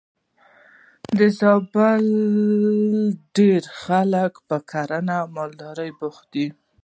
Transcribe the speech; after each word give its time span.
د 1.17 1.19
زابل 1.39 2.05
ډېری 3.35 3.69
خلک 3.81 4.33
په 4.47 4.57
کرنه 4.71 5.13
او 5.23 5.27
مالدارۍ 5.35 5.89
بوخت 5.99 6.25
دي. 6.33 6.47